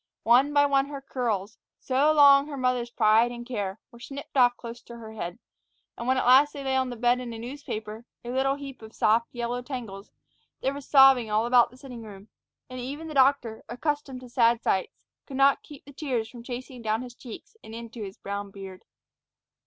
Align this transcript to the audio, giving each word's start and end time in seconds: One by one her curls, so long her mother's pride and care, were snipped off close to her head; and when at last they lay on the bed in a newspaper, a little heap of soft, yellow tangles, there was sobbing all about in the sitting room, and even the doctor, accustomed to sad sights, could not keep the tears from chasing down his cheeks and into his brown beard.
One 0.23 0.51
by 0.51 0.65
one 0.65 0.87
her 0.87 0.99
curls, 0.99 1.59
so 1.79 2.11
long 2.11 2.47
her 2.47 2.57
mother's 2.57 2.89
pride 2.89 3.31
and 3.31 3.45
care, 3.45 3.79
were 3.91 3.99
snipped 3.99 4.35
off 4.35 4.57
close 4.57 4.81
to 4.81 4.95
her 4.97 5.13
head; 5.13 5.37
and 5.95 6.07
when 6.07 6.17
at 6.17 6.25
last 6.25 6.53
they 6.53 6.63
lay 6.63 6.75
on 6.75 6.89
the 6.89 6.95
bed 6.95 7.19
in 7.19 7.33
a 7.33 7.37
newspaper, 7.37 8.03
a 8.25 8.31
little 8.31 8.55
heap 8.55 8.81
of 8.81 8.95
soft, 8.95 9.27
yellow 9.31 9.61
tangles, 9.61 10.09
there 10.61 10.73
was 10.73 10.87
sobbing 10.89 11.29
all 11.29 11.45
about 11.45 11.67
in 11.67 11.73
the 11.73 11.77
sitting 11.77 12.01
room, 12.01 12.29
and 12.67 12.79
even 12.79 13.09
the 13.09 13.13
doctor, 13.13 13.63
accustomed 13.69 14.21
to 14.21 14.29
sad 14.29 14.63
sights, 14.63 15.05
could 15.27 15.37
not 15.37 15.61
keep 15.61 15.85
the 15.85 15.93
tears 15.93 16.27
from 16.27 16.41
chasing 16.41 16.81
down 16.81 17.03
his 17.03 17.13
cheeks 17.13 17.55
and 17.63 17.75
into 17.75 18.01
his 18.01 18.17
brown 18.17 18.49
beard. 18.49 18.85